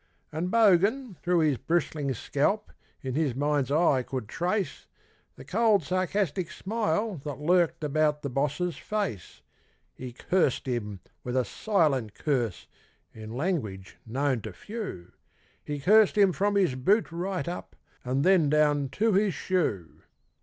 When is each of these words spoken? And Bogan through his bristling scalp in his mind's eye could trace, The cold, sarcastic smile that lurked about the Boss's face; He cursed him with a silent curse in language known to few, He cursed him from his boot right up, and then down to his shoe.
And 0.31 0.49
Bogan 0.49 1.15
through 1.21 1.41
his 1.41 1.57
bristling 1.57 2.11
scalp 2.15 2.71
in 3.03 3.13
his 3.13 3.35
mind's 3.35 3.71
eye 3.71 4.01
could 4.01 4.27
trace, 4.27 4.87
The 5.35 5.45
cold, 5.45 5.83
sarcastic 5.83 6.49
smile 6.49 7.17
that 7.17 7.37
lurked 7.39 7.83
about 7.83 8.23
the 8.23 8.29
Boss's 8.31 8.77
face; 8.77 9.43
He 9.93 10.11
cursed 10.11 10.65
him 10.67 11.01
with 11.23 11.37
a 11.37 11.45
silent 11.45 12.15
curse 12.15 12.65
in 13.13 13.29
language 13.33 13.99
known 14.03 14.41
to 14.41 14.53
few, 14.53 15.11
He 15.63 15.79
cursed 15.79 16.17
him 16.17 16.31
from 16.33 16.55
his 16.55 16.73
boot 16.73 17.11
right 17.11 17.47
up, 17.47 17.75
and 18.03 18.23
then 18.23 18.49
down 18.49 18.89
to 18.93 19.13
his 19.13 19.35
shoe. 19.35 20.01